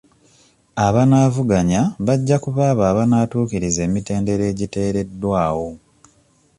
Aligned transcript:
Abanaavuganya 0.87 1.81
bajja 2.05 2.35
kuba 2.43 2.61
abo 2.71 2.83
abanaatuukiriza 2.91 3.79
emitendera 3.87 4.43
agiteereddwawo. 4.51 5.69